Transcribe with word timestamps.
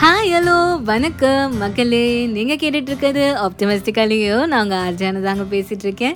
Hi 0.00 0.32
hello 0.32 0.82
வணக்கம். 0.82 1.58
மக்களே 1.58 2.26
நீங்கள் 2.26 2.56
கேட்டுட்டு 2.56 2.88
இருக்கிறது 2.88 3.34
நான் 3.34 4.48
நாங்கள் 4.48 4.78
ஆர்ஜான 4.78 5.20
தாங்க 5.20 5.42
பேசிகிட்டு 5.50 5.82
இருக்கேன் 5.82 6.14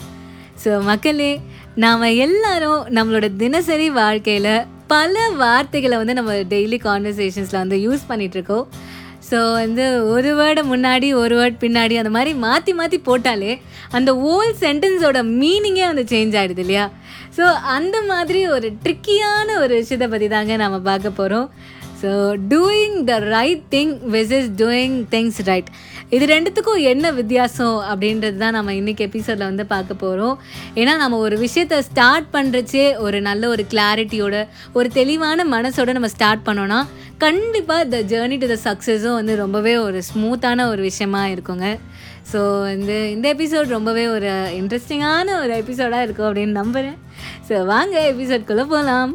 ஸோ 0.65 0.83
மக்களே 0.83 1.41
நாம் 1.75 2.01
எல்லாரும் 2.01 2.87
நம்மளோட 2.87 3.37
தினசரி 3.37 3.91
வாழ்க்கையில் 3.91 4.65
பல 4.87 5.29
வார்த்தைகளை 5.29 5.97
வந்து 5.97 6.15
நம்ம 6.15 6.33
டெய்லி 6.33 6.79
கான்வர்சேஷன்ஸில் 6.83 7.67
வந்து 7.67 7.77
யூஸ் 7.77 8.01
பண்ணிகிட்ருக்கோம் 8.09 8.67
ஸோ 9.31 9.53
வந்து 9.53 10.05
ஒரு 10.07 10.35
வேர்டு 10.37 10.77
முன்னாடி 10.77 11.15
ஒரு 11.15 11.37
வேர்ட் 11.37 11.57
பின்னாடி 11.61 11.97
அந்த 11.97 12.11
மாதிரி 12.11 12.35
மாற்றி 12.35 12.73
மாற்றி 12.73 13.03
போட்டாலே 13.07 13.61
அந்த 13.91 14.15
ஓல் 14.15 14.55
சென்டென்ஸோட 14.61 15.23
மீனிங்கே 15.41 15.87
வந்து 15.87 16.03
சேஞ்ச் 16.03 16.41
ஆகிடுது 16.41 16.59
இல்லையா? 16.59 16.91
ஸோ 17.37 17.41
அந்த 17.53 18.03
மாதிரி 18.03 18.49
ஒரு 18.49 18.73
ட்ரிக்கியான 18.85 19.57
ஒரு 19.57 19.75
விஷயத்தை 19.75 20.09
பற்றி 20.09 20.29
தாங்க 20.29 20.57
நம்ம 20.57 20.79
பார்க்க 20.79 21.11
போகிறோம் 21.11 21.51
so 22.05 22.13
doing 22.49 23.05
the 23.05 23.19
right 23.19 23.63
thing 23.71 23.99
which 24.07 24.33
is 24.33 24.49
doing 24.57 25.07
things 25.11 25.43
right 25.45 25.69
இது 26.11 26.27
ரெண்டுத்துக்கும் 26.27 26.83
என்ன 26.83 27.11
வித்தியாசம் 27.11 27.79
அப்படின்றது 27.91 28.37
தான் 28.37 28.53
நம்ம 28.53 28.73
இன்றைக்கி 28.73 29.01
எபிசோடில் 29.01 29.47
வந்து 29.47 29.67
பார்க்க 29.67 29.95
போகிறோம் 29.95 30.39
ஏன்னா 30.75 30.97
நம்ம 30.97 31.17
ஒரு 31.17 31.39
விஷயத்தை 31.39 31.83
ஸ்டார்ட் 31.83 32.27
பண்ணுறச்சே 32.33 32.97
ஒரு 32.97 33.21
நல்ல 33.21 33.49
ஒரு 33.49 33.67
கிளாரிட்டியோட 33.71 34.47
ஒரு 34.73 34.89
தெளிவான 34.89 35.45
மனசோட 35.45 35.93
நம்ம 35.93 36.09
ஸ்டார்ட் 36.09 36.47
பண்ணோன்னா 36.49 36.81
கண்டிப்பாக 37.19 37.85
த 37.85 38.03
ஜேர்னி 38.03 38.39
டு 38.39 38.47
த 38.47 38.59
சக்ஸஸும் 38.65 39.15
வந்து 39.15 39.37
ரொம்பவே 39.37 39.77
ஒரு 39.77 40.03
ஸ்மூத்தான 40.15 40.69
ஒரு 40.69 40.83
விஷயமா 40.83 41.27
இருக்குங்க. 41.27 41.67
ஸோ 42.33 42.61
வந்து 42.63 43.11
இந்த 43.11 43.35
எபிசோட் 43.35 43.67
ரொம்பவே 43.67 44.07
ஒரு 44.07 44.27
இன்ட்ரெஸ்டிங்கான 44.61 45.41
ஒரு 45.41 45.55
எபிசோடாக 45.57 46.03
இருக்கும் 46.03 46.29
அப்படின்னு 46.29 46.53
நம்புகிறேன் 46.53 46.99
ஸோ 47.49 47.65
வாங்க 47.65 48.13
எபிசோட்குள்ளே 48.13 48.67
போகலாம் 48.67 49.13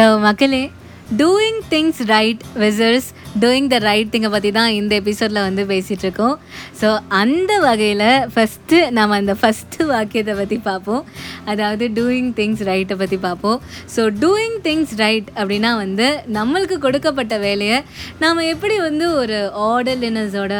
ஸோ 0.00 0.04
மக்களே 0.20 0.60
doing 1.20 1.58
things 1.72 1.98
right 2.10 2.42
versus 2.62 3.08
doing 3.42 3.66
the 3.72 3.76
right 3.86 4.12
திங்கை 4.12 4.28
பற்றி 4.34 4.50
தான் 4.50 4.70
இந்த 4.76 4.92
எபிசோடில் 5.00 5.40
வந்து 5.46 5.62
பேசிகிட்ருக்கோம் 5.72 6.36
ஸோ 6.80 6.88
அந்த 7.08 7.52
வகையில் 7.58 8.04
ஃபஸ்ட்டு 8.34 8.78
நம்ம 8.98 9.16
அந்த 9.16 9.34
ஃபஸ்ட்டு 9.40 9.88
வாக்கியத்தை 9.90 10.34
பற்றி 10.34 10.58
பார்ப்போம். 10.68 11.02
அதாவது 11.44 11.86
டூயிங் 11.98 12.30
திங்ஸ் 12.38 12.62
ரைட்டை 12.70 12.96
பற்றி 13.02 13.18
பார்ப்போம். 13.26 13.58
ஸோ 13.96 14.04
டூயிங் 14.22 14.56
திங்ஸ் 14.66 14.94
ரைட் 15.02 15.28
அப்படின்னா 15.36 15.72
வந்து 15.76 16.06
நம்மளுக்கு 16.38 16.78
கொடுக்கப்பட்ட 16.78 17.38
வேலையை 17.38 17.80
நாம் 18.18 18.48
எப்படி 18.54 18.78
வந்து 18.88 19.08
ஒரு 19.14 19.38
ஆர்டர்லினஸோட 19.70 20.54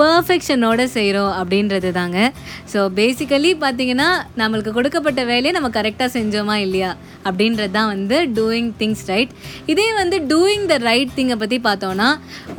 பர்ஃபெக்ஷனோட 0.00 0.82
செய்கிறோம் 0.96 1.32
அப்படின்றது 1.40 1.90
தாங்க 1.98 2.18
ஸோ 2.72 2.80
பேசிக்கலி 2.98 3.50
பார்த்தீங்கன்னா 3.64 4.08
நம்மளுக்கு 4.40 4.72
கொடுக்கப்பட்ட 4.78 5.20
வேலையை 5.30 5.52
நம்ம 5.56 5.70
கரெக்டாக 5.78 6.10
செஞ்சோமா 6.18 6.56
இல்லையா 6.66 6.90
அப்படின்றது 7.28 7.72
தான் 7.78 7.90
வந்து 7.94 8.16
டூயிங் 8.38 8.70
திங்ஸ் 8.80 9.04
ரைட் 9.10 9.32
இதே 9.72 9.88
வந்து 10.00 10.16
டூயிங் 10.32 10.64
த 10.72 10.76
ரைட் 10.88 11.12
திங்கை 11.18 11.36
பற்றி 11.42 11.58
பார்த்தோன்னா 11.68 12.08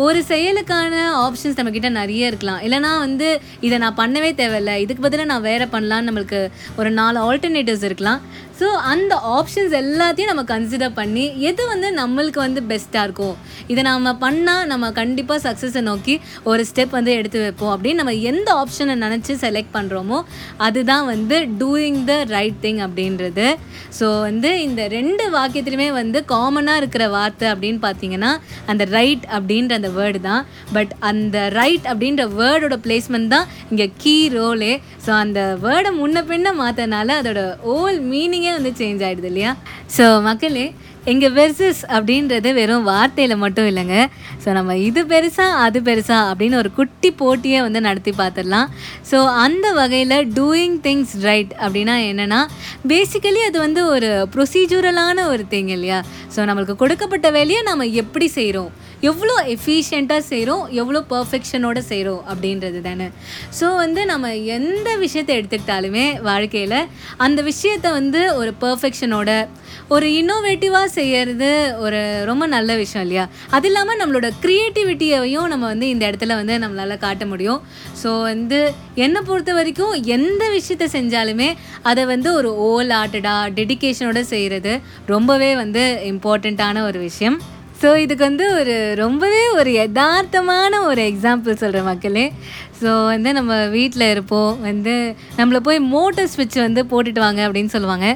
ஒரு 0.05 0.19
செயலுக்கான 0.31 0.93
ஆப்ஷன்ஸ் 1.25 1.57
நம்மக்கிட்ட 1.57 1.89
நிறைய 1.99 2.29
இருக்கலாம். 2.31 2.61
இல்லைனா 2.65 2.91
வந்து 3.05 3.27
இதை 3.67 3.77
நான் 3.83 3.99
பண்ணவே 4.01 4.31
தேவையில்லை 4.41 4.75
இதுக்கு 4.83 5.05
பதிலாக 5.05 5.31
நான் 5.33 5.47
வேறு 5.49 5.67
பண்ணலான்னு 5.75 6.09
நம்மளுக்கு 6.09 6.41
ஒரு 6.81 6.91
நாலு 6.99 7.19
ஆல்டர்னேட்டிவ்ஸ் 7.27 7.85
இருக்கலாம். 7.89 8.21
ஸோ 8.59 8.67
அந்த 8.91 9.13
ஆப்ஷன்ஸ் 9.37 9.73
எல்லாத்தையும் 9.81 10.31
நம்ம 10.31 10.43
கன்சிடர் 10.51 10.97
பண்ணி 10.99 11.23
எது 11.49 11.61
வந்து 11.71 11.87
நம்மளுக்கு 12.01 12.39
வந்து 12.45 12.61
பெஸ்ட்டாக 12.71 13.05
இருக்கும்? 13.07 13.35
இதை 13.71 13.81
நம்ம 13.89 14.13
பண்ணால் 14.25 14.67
நம்ம 14.71 14.91
கண்டிப்பாக 14.99 15.39
சக்ஸஸை 15.47 15.81
நோக்கி 15.89 16.15
ஒரு 16.51 16.61
ஸ்டெப் 16.69 16.93
வந்து 16.97 17.13
எடுத்து 17.23 17.41
வைப்போம் 17.45 17.73
அப்படின்னு 17.73 18.01
நம்ம 18.01 18.15
எந்த 18.31 18.49
ஆப்ஷனை 18.61 18.95
நினச்சி 19.03 19.33
செலக்ட் 19.43 19.75
பண்ணுறோமோ 19.75 20.19
அதுதான் 20.67 21.05
வந்து 21.13 21.37
டூயிங் 21.61 21.99
த 22.09 22.13
ரைட் 22.35 22.59
திங் 22.65 22.81
அப்படின்றது. 22.85 23.47
ஸோ 23.99 24.05
வந்து 24.27 24.49
இந்த 24.67 24.81
ரெண்டு 24.97 25.23
வாக்கியத்துலையுமே 25.37 25.89
வந்து 26.01 26.19
காமனாக 26.31 26.81
இருக்கிற 26.81 27.03
வார்த்தை 27.15 27.47
அப்படின்னு 27.53 27.79
பார்த்தீங்கன்னா 27.87 28.31
அந்த 28.71 28.83
ரைட் 28.97 29.25
அப்படின்ற 29.37 29.73
அந்த 29.79 29.91
வேர்டு 29.97 30.21
தான். 30.29 30.43
பட் 30.77 30.93
அந்த 31.09 31.37
ரைட் 31.59 31.85
அப்படின்ற 31.91 32.25
வேர்டோட 32.39 32.77
பிளேஸ்மெண்ட் 32.85 33.33
தான் 33.35 33.47
இங்கே 33.71 33.87
கீ 34.03 34.15
ரோலே 34.37 34.73
ஸோ 35.05 35.11
அந்த 35.23 35.41
வேர்டை 35.65 35.91
முன்ன 36.01 36.25
பின்ன 36.31 36.53
மாற்றனால 36.61 37.15
அதோட 37.21 37.41
ஓல் 37.75 37.99
மீனிங்கே 38.11 38.53
வந்து 38.57 38.73
சேஞ்ச் 38.81 39.03
ஆகிடுது 39.07 39.29
இல்லையா? 39.31 39.53
ஸோ 39.97 40.05
மக்களே 40.29 40.65
இங்கே 41.11 41.29
வெர்சஸ் 41.37 41.81
அப்படின்றது 41.95 42.49
வெறும் 42.57 42.85
வார்த்தையில் 42.89 43.41
மட்டும் 43.43 43.67
இல்லைங்க. 43.71 43.95
ஸோ 44.43 44.49
நம்ம 44.57 44.75
இது 44.87 45.01
பெருசா 45.11 45.45
அது 45.63 45.79
பெருசா 45.87 46.17
அப்படின்னு 46.29 46.59
ஒரு 46.61 46.69
குட்டி 46.77 47.09
போட்டியை 47.21 47.59
வந்து 47.65 47.79
நடத்தி 47.87 48.11
பார்த்துடலாம். 48.21 48.69
ஸோ 49.09 49.17
அந்த 49.45 49.65
வகையில் 49.79 50.17
டூயிங் 50.37 50.77
திங்ஸ் 50.85 51.15
ரைட் 51.27 51.53
அப்படின்னா 51.63 51.95
என்னென்னா 52.11 52.41
பேசிக்கலி 52.91 53.41
அது 53.49 53.59
வந்து 53.65 53.83
ஒரு 53.95 54.11
ப்ரொசீஜரலான 54.35 55.27
ஒரு 55.33 55.45
திங் 55.53 55.73
இல்லையா? 55.77 55.99
ஸோ 56.35 56.39
நம்மளுக்கு 56.49 56.77
கொடுக்கப்பட்ட 56.83 57.29
வேலையை 57.39 57.61
நம்ம 57.69 57.87
எப்படி 58.03 58.29
செய்கிறோம் 58.39 58.71
எவ்வளோ 59.09 59.33
எஃபிஷியண்ட்டாக 59.53 60.23
செய்கிறோம் 60.29 60.61
எவ்வளோ 60.81 60.99
பர்ஃபெக்ஷனோடு 61.13 61.81
செய்கிறோம் 61.89 62.21
அப்படின்றது 62.31 62.79
தானே. 62.85 63.07
ஸோ 63.57 63.65
வந்து 63.81 64.01
நம்ம 64.11 64.29
எந்த 64.57 64.89
விஷயத்தை 65.03 65.33
எடுத்துக்கிட்டாலுமே 65.39 66.05
வாழ்க்கையில் 66.29 66.79
அந்த 67.25 67.39
விஷயத்தை 67.49 67.91
வந்து 67.99 68.21
ஒரு 68.41 68.53
பர்ஃபெக்ஷனோட 68.63 69.31
ஒரு 69.95 70.07
இன்னோவேட்டிவாக 70.19 70.92
செய்கிறது 70.97 71.49
ஒரு 71.85 71.99
ரொம்ப 72.29 72.45
நல்ல 72.55 72.75
விஷயம் 72.81 73.03
இல்லையா? 73.05 73.25
அது 73.55 73.67
இல்லாமல் 73.69 73.99
நம்மளோட 74.01 74.29
க்ரியேட்டிவிட்டியையும் 74.43 75.51
நம்ம 75.53 75.65
வந்து 75.73 75.87
இந்த 75.93 76.03
இடத்துல 76.09 76.35
வந்து 76.41 76.57
நம்மளால் 76.63 77.03
காட்ட 77.05 77.25
முடியும். 77.31 77.61
ஸோ 78.03 78.11
வந்து 78.31 78.59
என்னை 79.05 79.21
பொறுத்த 79.29 79.53
வரைக்கும் 79.59 79.95
எந்த 80.17 80.43
விஷயத்தை 80.57 80.87
செஞ்சாலுமே 80.97 81.49
அதை 81.91 82.05
வந்து 82.13 82.31
ஒரு 82.39 82.51
ஓல் 82.69 82.93
ஆர்டடாக 83.01 83.53
டெடிக்கேஷனோட 83.59 84.21
செய்கிறது 84.33 84.75
ரொம்பவே 85.13 85.51
வந்து 85.63 85.83
இம்பார்ட்டண்ட்டான 86.13 86.85
ஒரு 86.89 87.01
விஷயம். 87.09 87.37
ஸோ 87.81 87.89
இதுக்கு 88.01 88.23
வந்து 88.27 88.45
ஒரு 88.57 88.73
ரொம்பவே 89.01 89.41
ஒரு 89.59 89.71
யதார்த்தமான 89.79 90.73
ஒரு 90.89 91.01
எக்ஸாம்பிள் 91.11 91.59
சொல்கிற 91.61 91.79
மக்களே. 91.87 92.23
ஸோ 92.81 92.91
வந்து 93.09 93.29
நம்ம 93.37 93.53
வீட்டில் 93.75 94.05
இருப்போம். 94.11 94.53
வந்து 94.67 94.93
நம்மளை 95.39 95.59
போய் 95.67 95.79
மோட்டர் 95.95 96.29
ஸ்விட்ச் 96.33 96.57
வந்து 96.65 96.81
போட்டுட்டு 96.91 97.21
வாங்க 97.25 97.41
அப்படின்னு 97.47 97.73
சொல்லுவாங்க. 97.75 98.07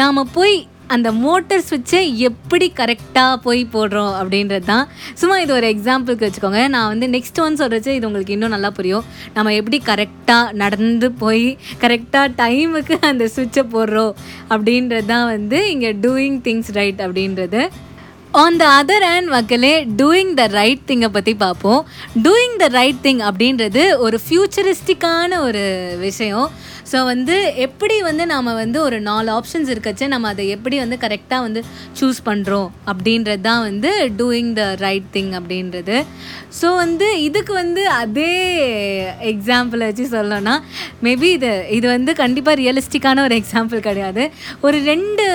நாம் 0.00 0.30
போய் 0.36 0.54
அந்த 0.94 1.12
மோட்டர் 1.12 1.64
சுவிட்சை 1.68 2.00
எப்படி 2.28 2.66
கரெக்டாக 2.80 3.36
போய் 3.44 3.62
போடுறோம் 3.72 4.14
அப்படின்றது 4.20 4.64
தான். 4.64 4.88
சும்மா 5.20 5.36
இது 5.40 5.54
ஒரு 5.54 5.66
எக்ஸாம்பிளுக்கு 5.74 6.26
வச்சுக்கோங்க. 6.26 6.68
நான் 6.74 6.90
வந்து 6.92 7.06
நெக்ஸ்ட் 7.16 7.40
ஒன் 7.44 7.60
சொல்கிறச்சு 7.62 7.94
இது 7.96 8.06
உங்களுக்கு 8.08 8.34
இன்னும் 8.36 8.54
நல்லா 8.56 8.70
புரியும். 8.70 9.04
நம்ம 9.36 9.54
எப்படி 9.60 9.80
கரெக்டாக 9.90 10.52
நடந்து 10.52 11.10
போய் 11.22 11.46
கரெக்டாக 11.84 12.34
டைமுக்கு 12.42 12.98
அந்த 13.10 13.28
சுவிட்சை 13.36 13.64
போடுறோம் 13.76 14.14
அப்படின்றது 14.48 15.06
தான் 15.06 15.26
வந்து 15.34 15.70
இங்கே 15.70 15.92
டூயிங் 16.06 16.38
திங்ஸ் 16.48 16.72
ரைட் 16.80 17.02
அப்படின்றது. 17.06 17.62
ஆன் 18.42 18.56
த 18.60 18.64
அதர் 18.76 19.04
ஹேண்ட் 19.08 19.28
மக்களே 19.34 19.72
டூயிங் 19.98 20.32
த 20.38 20.44
ரைட் 20.56 20.80
திங்கை 20.88 21.08
பற்றி 21.16 21.32
பார்ப்போம். 21.42 21.82
டூயிங் 22.24 22.56
த 22.62 22.66
ரைட் 22.78 23.00
திங் 23.06 23.22
அப்படின்றது 23.28 23.82
ஒரு 24.04 24.16
ஃப்யூச்சரிஸ்டிக்கான 24.24 25.38
ஒரு 25.48 25.64
விஷயம். 26.06 26.48
ஸோ 26.90 26.98
வந்து 27.10 27.36
எப்படி 27.64 27.94
வந்து 28.06 28.24
நாம் 28.32 28.48
வந்து 28.62 28.78
ஒரு 28.86 28.96
நாலு 29.08 29.28
ஆப்ஷன்ஸ் 29.36 29.70
இருக்கச்சு 29.74 30.06
நம்ம 30.14 30.30
அதை 30.32 30.44
எப்படி 30.56 30.76
வந்து 30.82 30.96
கரெக்டாக 31.04 31.44
வந்து 31.46 31.60
சூஸ் 31.98 32.18
பண்ணுறோம் 32.26 32.66
அப்படின்றது 32.90 33.42
தான் 33.46 33.62
வந்து 33.68 33.90
டூயிங் 34.18 34.50
த 34.58 34.64
ரைட் 34.84 35.06
திங் 35.14 35.32
அப்படின்றது. 35.38 35.96
ஸோ 36.58 36.68
வந்து 36.82 37.06
இதுக்கு 37.28 37.52
வந்து 37.62 37.84
அதே 38.02 38.34
எக்ஸாம்பிளை 39.32 39.86
வச்சு 39.90 40.06
சொல்லணும்னா 40.16 40.56
மேபி 41.06 41.30
இது 41.38 41.52
இது 41.78 41.86
வந்து 41.94 42.14
கண்டிப்பாக 42.22 42.58
ரியலிஸ்டிக்கான 42.62 43.24
ஒரு 43.28 43.36
எக்ஸாம்பிள் 43.40 43.86
கிடையாது. 43.88 44.24
ஒரு 44.66 44.76
ரெண்டு 44.90 45.26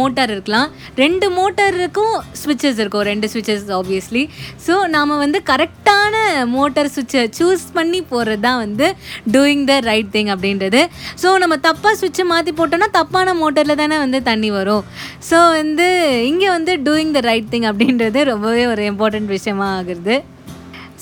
மோட்டார் 0.00 0.34
இருக்கலாம். 0.36 0.70
ரெண்டு 1.02 1.28
மோட்டருக்கும் 1.40 2.16
ஸ்விட்சஸ் 2.40 2.80
இருக்கும் 2.82 3.06
ரெண்டு 3.10 3.26
ஸ்விட்சஸ் 3.32 3.66
ஆப்வியஸ்லி 3.78 4.22
ஸோ 4.66 4.74
நாம் 4.94 5.14
வந்து 5.24 5.40
கரெக்டான 5.50 6.14
மோட்டர் 6.56 6.90
சுவிட்சை 6.94 7.22
சூஸ் 7.38 7.64
பண்ணி 7.76 8.00
போகிறது 8.12 8.42
தான் 8.46 8.60
வந்து 8.64 8.86
டூயிங் 9.34 9.64
த 9.70 9.74
ரைட் 9.90 10.10
திங் 10.16 10.30
அப்படின்றது. 10.34 10.80
ஸோ 11.22 11.28
நம்ம 11.44 11.58
தப்பாக 11.68 11.94
சுவிட்சை 12.00 12.24
மாற்றி 12.32 12.52
போட்டோம்னா 12.60 12.88
தப்பான 12.98 13.34
மோட்டரில் 13.42 13.80
தானே 13.82 13.98
வந்து 14.04 14.20
தண்ணி 14.30 14.50
வரும். 14.58 14.84
ஸோ 15.30 15.38
வந்து 15.58 15.88
இங்கே 16.30 16.48
வந்து 16.56 16.74
டூயிங் 16.88 17.14
த 17.18 17.22
ரைட் 17.30 17.52
திங் 17.54 17.68
அப்படின்றது 17.72 18.22
ரொம்பவே 18.32 18.64
ஒரு 18.72 18.82
இம்பார்ட்டண்ட் 18.92 19.30
விஷயமா 19.36 19.68
ஆகுது 19.78 20.16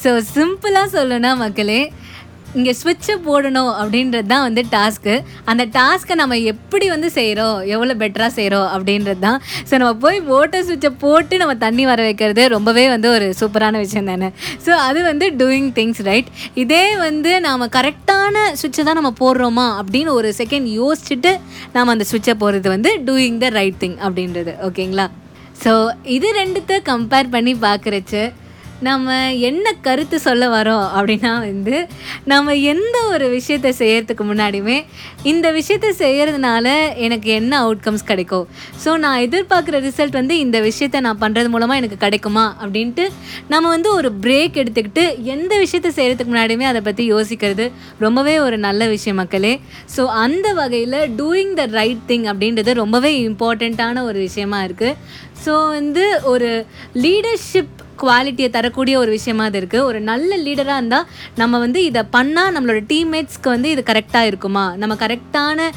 ஸோ 0.03 0.11
சிம்பிளாக 0.35 0.89
சொல்லணும்னா 0.97 1.31
மக்களே 1.45 1.81
இங்கே 2.59 2.73
ஸ்விட்சை 2.81 3.15
போடணும் 3.27 3.71
அப்படின்றது 3.81 4.29
தான் 4.33 4.45
வந்து 4.47 4.63
டாஸ்க்கு 4.75 5.15
அந்த 5.51 5.63
டாஸ்க்கை 5.77 6.15
நம்ம 6.21 6.39
எப்படி 6.53 6.87
வந்து 6.93 7.11
செய்கிறோம் 7.17 7.57
எவ்வளோ 7.75 7.95
பெட்டராக 8.03 8.33
செய்கிறோம் 8.37 8.69
அப்படின்றது 8.75 9.21
தான். 9.27 9.39
ஸோ 9.69 9.73
நம்ம 9.81 9.93
போய் 10.05 10.21
மோட்டர் 10.31 10.65
ஸ்விட்சை 10.69 10.91
போட்டு 11.05 11.37
நம்ம 11.43 11.55
தண்ணி 11.65 11.87
வர 11.91 12.03
வைக்கிறது 12.09 12.49
ரொம்பவே 12.49 12.89
வந்து 12.95 13.11
ஒரு 13.17 13.29
சூப்பரான 13.41 13.83
விஷயம் 13.85 14.11
தானே. 14.13 14.31
ஸோ 14.67 14.73
அது 14.89 15.03
வந்து 15.11 15.29
டூயிங் 15.43 15.71
திங்ஸ் 15.79 16.03
ரைட் 16.11 16.31
இதே 16.55 16.85
வந்து 16.97 17.41
நாம் 17.49 17.67
கரெக்டான 17.77 18.47
ஸ்விட்சை 18.63 18.85
தான் 18.85 18.99
நம்ம 19.01 19.13
போடுறோமா? 19.23 19.67
அப்படின்னு 19.83 20.13
ஒரு 20.21 20.31
செகண்ட் 20.41 20.71
யோசிச்சுட்டு 20.81 21.33
நாம் 21.77 21.95
அந்த 21.95 22.07
ஸ்விட்சை 22.13 22.37
போடுறது 22.43 22.69
வந்து 22.77 22.93
டூயிங் 23.09 23.39
த 23.45 23.49
ரைட் 23.59 23.79
திங் 23.85 23.99
அப்படின்றது. 24.07 24.55
ஓகேங்களா 24.69 25.09
ஸோ 25.65 25.73
இது 26.17 26.29
ரெண்டுத்த 26.41 26.73
கம்பேர் 26.91 27.33
பண்ணி 27.35 27.55
பார்க்குறச்சு 27.69 28.23
நம்ம 28.81 29.33
என்ன 29.33 29.73
கருத்து 29.73 30.21
சொல்ல 30.21 30.49
வரோம் 30.49 30.85
அப்படின்னா 30.97 31.39
வந்து 31.39 31.89
நம்ம 32.25 32.55
எந்த 32.55 33.05
ஒரு 33.09 33.29
விஷயத்தை 33.29 33.73
செய்கிறதுக்கு 33.79 34.25
முன்னாடியுமே 34.25 34.85
இந்த 35.23 35.51
விஷயத்தை 35.51 35.93
செய்கிறதுனால 35.99 36.95
எனக்கு 36.95 37.31
என்ன 37.31 37.53
அவுட்கம்ஸ் 37.65 38.05
கிடைக்கும்? 38.05 38.49
ஸோ 38.85 38.97
நான் 38.97 39.21
எதிர்பார்க்குற 39.21 39.81
ரிசல்ட் 39.81 40.11
வந்து 40.11 40.39
இந்த 40.39 40.61
விஷயத்தை 40.61 41.01
நான் 41.01 41.19
பண்ணுறது 41.21 41.49
மூலமாக 41.49 41.77
எனக்கு 41.77 41.97
கிடைக்குமா 41.97 42.57
அப்படின்ட்டு 42.63 43.09
நம்ம 43.49 43.69
வந்து 43.69 43.95
ஒரு 43.95 44.13
பிரேக் 44.21 44.61
எடுத்துக்கிட்டு 44.65 45.23
எந்த 45.25 45.59
விஷயத்தை 45.59 45.91
செய்கிறதுக்கு 45.91 46.35
முன்னாடியுமே 46.35 46.63
அதை 46.63 46.81
பற்றி 46.81 47.13
யோசிக்கிறது 47.13 47.73
ரொம்பவே 47.99 48.39
ஒரு 48.39 48.59
நல்ல 48.59 48.89
விஷயம் 48.89 49.17
மக்களே. 49.17 49.61
ஸோ 49.97 50.07
அந்த 50.07 50.53
வகையில் 50.53 50.93
டூயிங் 50.93 51.55
த 51.55 51.65
ரைட் 51.65 52.05
திங் 52.09 52.25
அப்படின்றது 52.25 52.73
ரொம்பவே 52.73 53.29
இம்பார்ட்டண்ட்டான 53.29 54.03
ஒரு 54.03 54.19
விஷயமா 54.19 54.65
இருக்குது 54.65 54.97
ஸோ 55.47 55.69
வந்து 55.69 56.21
ஒரு 56.25 56.67
லீடர்ஷிப் 56.95 57.85
குவாலிட்டியை 58.03 58.49
தரக்கூடிய 58.57 58.95
ஒரு 59.03 59.11
விஷயமா 59.17 59.45
அது 59.49 59.59
இருக்குது 59.61 59.85
ஒரு 59.89 59.99
நல்ல 60.11 60.31
லீடராக 60.47 60.81
இருந்தால் 60.81 61.07
நம்ம 61.41 61.59
வந்து 61.65 61.81
இதை 61.89 62.03
பண்ணால் 62.17 62.53
நம்மளோட 62.57 62.81
டீம்மேட்ஸ்க்கு 62.93 63.49
வந்து 63.55 63.69
இது 63.75 63.83
கரெக்டாக 63.91 64.31
இருக்குமா? 64.31 64.65
நம்ம 64.83 64.97
கரெக்டான 65.05 65.69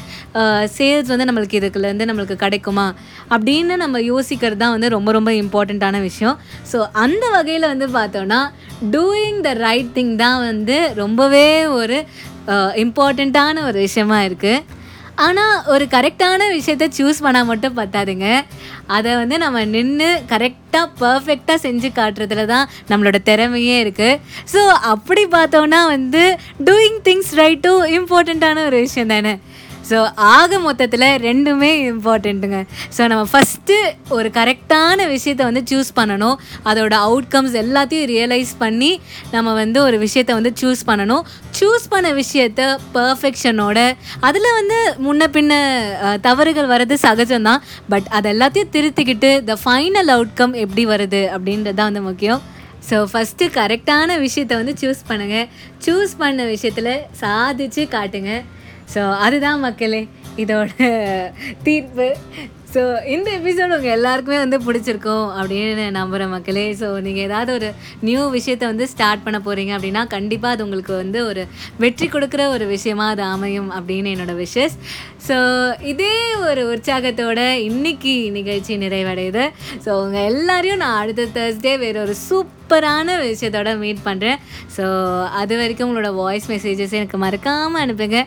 சேல்ஸ் 0.76 1.12
வந்து 1.12 1.28
நம்மளுக்கு 1.30 1.60
இதுக்குலேருந்து 1.60 2.08
நம்மளுக்கு 2.10 2.36
கிடைக்குமா? 2.44 2.86
அப்படின்னு 3.34 3.76
நம்ம 3.84 4.00
யோசிக்கிறது 4.12 4.60
தான் 4.64 4.74
வந்து 4.76 4.90
ரொம்ப 4.96 5.12
ரொம்ப 5.18 5.32
இம்பார்ட்டண்ட்டான 5.42 6.00
விஷயம். 6.08 6.36
ஸோ 6.72 6.80
அந்த 7.04 7.24
வகையில் 7.36 7.70
வந்து 7.72 7.88
பார்த்தோன்னா 7.98 8.40
டூயிங் 8.96 9.40
த 9.46 9.52
ரைட் 9.66 9.94
திங் 9.96 10.14
தான் 10.24 10.40
வந்து 10.48 10.76
ரொம்பவே 11.02 11.48
ஒரு 11.78 11.98
இம்பார்ட்டண்ட்டான 12.84 13.62
ஒரு 13.70 13.78
விஷயமா 13.86 14.20
இருக்குது 14.28 14.78
ஆனால் 15.16 15.64
ஒரு 15.72 15.84
கரெக்டான 15.94 16.48
விஷயத்த 16.56 16.86
சூஸ் 16.98 17.22
பண்ணால் 17.24 17.48
மட்டும் 17.50 17.76
பத்தாதுங்க. 17.78 18.28
அதை 18.86 19.10
வந்து 19.16 19.38
நம்ம 19.38 19.64
நின்று 19.64 20.08
கரெக்டாக 20.32 20.86
பர்ஃபெக்டாக 21.00 21.58
செஞ்சு 21.66 21.90
காட்டுறதுல 21.98 22.46
தான் 22.46 22.68
நம்மளோட 22.90 23.18
திறமையே 23.30 23.76
இருக்குது 23.84 24.20
ஸோ 24.52 24.62
அப்படி 24.94 25.24
பார்த்தோன்னா 25.36 25.80
வந்து 25.94 26.24
டூயிங் 26.68 27.00
திங்ஸ் 27.08 27.32
ரைட்டும் 27.42 27.84
இம்பார்ட்டண்ட்டான 27.98 28.64
ஒரு 28.66 28.80
விஷயம் 28.86 29.12
தானே. 29.14 29.34
ஸோ 29.88 29.98
ஆக 30.34 30.58
மொத்தத்தில் 30.66 31.06
ரெண்டுமே 31.26 31.70
இம்பார்ட்டண்ட்டுங்க 31.90 32.58
ஸோ 32.96 33.02
நம்ம 33.12 33.24
ஃபஸ்ட்டு 33.32 33.76
ஒரு 34.16 34.28
கரெக்டான 34.36 35.06
விஷயத்தை 35.14 35.44
வந்து 35.48 35.62
சூஸ் 35.70 35.90
பண்ணணும். 35.98 36.36
அதோட 36.70 36.94
அவுட்கம்ஸ் 37.08 37.56
எல்லாத்தையும் 37.62 38.08
ரியலைஸ் 38.12 38.52
பண்ணி 38.62 38.90
நம்ம 39.34 39.54
வந்து 39.62 39.78
ஒரு 39.86 39.98
விஷயத்தை 40.04 40.34
வந்து 40.38 40.52
சூஸ் 40.60 40.82
பண்ணணும். 40.90 41.24
சூஸ் 41.60 41.86
பண்ண 41.94 42.08
விஷயத்த 42.22 42.68
பர்ஃபெக்ஷனோட 42.98 43.78
அதில் 44.28 44.48
வந்து 44.60 44.78
முன்ன 45.06 45.28
பின்ன 45.36 45.52
தவறுகள் 46.28 46.70
வர்றது 46.74 46.98
சகஜம்தான். 47.06 47.64
பட் 47.94 48.08
அது 48.18 48.28
எல்லாத்தையும் 48.34 48.72
திருத்திக்கிட்டு 48.76 49.32
த 49.50 49.58
ஃபைனல் 49.64 50.12
அவுட்கம் 50.16 50.56
எப்படி 50.64 50.84
வருது 50.94 51.22
அப்படின்றது 51.34 51.78
தான் 51.80 51.90
வந்து 51.92 52.06
முக்கியம். 52.10 52.40
ஸோ 52.88 52.96
ஃபஸ்ட்டு 53.10 53.46
கரெக்டான 53.58 54.20
விஷயத்தை 54.26 54.54
வந்து 54.60 54.74
சூஸ் 54.82 55.02
பண்ணுங்கள் 55.10 55.48
சூஸ் 55.86 56.14
பண்ண 56.22 56.44
விஷயத்தில் 56.54 56.94
சாதிச்சு 57.22 57.82
காட்டுங்க. 57.96 58.32
ஸோ 58.94 59.02
அதுதான் 59.26 59.64
மக்களே 59.66 60.02
இதோட 60.42 60.70
தீர்ப்பு. 61.66 62.08
ஸோ 62.74 62.82
இந்த 63.12 63.28
எபிசோடு 63.38 63.76
உங்கள் 63.76 63.94
எல்லாருக்குமே 63.94 64.36
வந்து 64.42 64.58
பிடிச்சிருக்கும் 64.66 65.28
அப்படின்னு 65.38 65.84
நம்புகிறேன் 65.96 66.30
மக்களே. 66.34 66.64
ஸோ 66.80 66.88
நீங்கள் 67.06 67.24
ஏதாவது 67.28 67.50
ஒரு 67.58 67.68
நியூ 68.08 68.20
விஷயத்தை 68.36 68.66
வந்து 68.72 68.86
ஸ்டார்ட் 68.92 69.24
பண்ண 69.24 69.38
போகிறீங்க 69.46 69.72
அப்படின்னா 69.76 70.02
கண்டிப்பாக 70.14 70.54
அது 70.54 70.64
உங்களுக்கு 70.66 70.92
வந்து 71.02 71.20
ஒரு 71.30 71.44
வெற்றி 71.84 72.08
கொடுக்குற 72.14 72.44
ஒரு 72.54 72.66
விஷயமாக 72.74 73.14
அது 73.14 73.24
அமையும் 73.34 73.70
அப்படின்னு 73.78 74.12
என்னோட 74.14 74.36
விஷஸ் 74.44 74.76
ஸோ 75.28 75.38
இதே 75.92 76.14
ஒரு 76.50 76.64
உற்சாகத்தோட 76.74 77.40
இன்னைக்கு 77.68 78.14
நிகழ்ச்சி 78.38 78.76
நிறைவடையுது. 78.86 79.46
ஸோ 79.86 79.90
உங்கள் 80.04 80.28
எல்லாரையும் 80.32 80.82
நான் 80.84 81.00
அடுத்த 81.02 81.30
தேர்ஸ்டே 81.38 81.74
வேறு 81.84 82.00
ஒரு 82.06 82.16
சூப்பரான 82.70 83.14
விஷயத்தோட 83.28 83.70
மீட் 83.80 84.02
பண்ணுறேன் 84.04 84.38
ஸோ 84.76 84.84
அது 85.40 85.54
வரைக்கும் 85.60 85.88
உங்களோட 85.88 86.10
வாய்ஸ் 86.20 86.46
மெசேஜஸ் 86.52 86.94
எனக்கு 86.98 87.18
மறக்காமல் 87.24 87.82
அனுப்புங்க. 87.84 88.18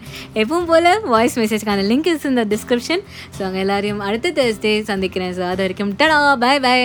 எப்பவும் 0.41 0.67
போல் 0.71 0.91
வாய்ஸ் 1.13 1.39
மெசேஜ்க்கான 1.41 1.87
லிங்க் 1.91 2.09
இஸ் 2.13 2.29
இந்த 2.31 2.45
டிஸ்கிரிப்ஷன் 2.53 3.03
ஸோ 3.37 3.43
அங்கே 3.47 3.61
எல்லோரையும் 3.65 4.05
அடுத்த 4.07 4.35
தேர்ஸ்டே 4.39 4.73
சந்திக்கிறேன். 4.93 5.35
ஸோ 5.37 5.45
அது 5.51 5.63
வரைக்கும் 5.65 5.93
டடா 6.01 6.17
பை 6.45 6.55
பை 6.65 6.79